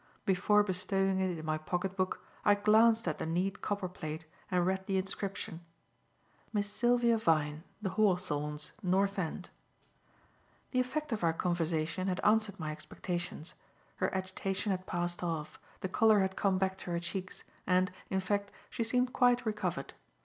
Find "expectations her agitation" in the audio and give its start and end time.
12.71-14.71